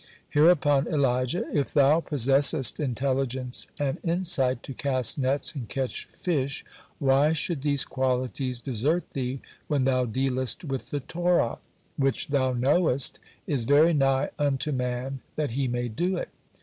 Hereupon 0.31 0.87
Elijah: 0.87 1.43
"If 1.53 1.75
thou 1.75 1.99
possessest 1.99 2.79
intelligence 2.79 3.67
and 3.79 3.99
insight 4.03 4.63
to 4.63 4.73
cast 4.73 5.19
nets 5.19 5.53
and 5.53 5.69
catch 5.69 6.05
fish, 6.05 6.65
why 6.97 7.33
should 7.33 7.61
these 7.61 7.85
qualities 7.85 8.63
desert 8.63 9.07
thee 9.11 9.41
when 9.67 9.83
thou 9.83 10.05
dealest 10.05 10.63
with 10.63 10.89
the 10.89 11.01
Torah, 11.01 11.59
which, 11.97 12.29
thou 12.29 12.51
knowest, 12.51 13.19
is 13.45 13.65
very 13.65 13.93
nigh 13.93 14.31
unto 14.39 14.71
man 14.71 15.19
that 15.35 15.51
he 15.51 15.67
may 15.67 15.87
do 15.87 16.17
it?" 16.17 16.29